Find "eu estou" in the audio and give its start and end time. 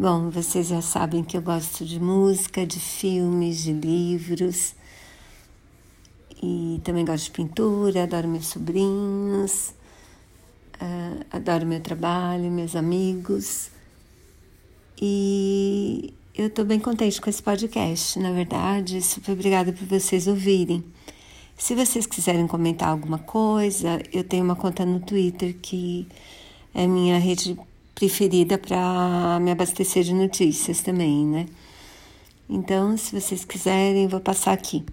16.32-16.64